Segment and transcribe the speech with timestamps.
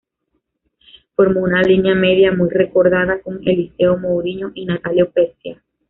[1.15, 5.61] Formó una línea media muy recordada con Eliseo Mouriño y Natalio Pescia.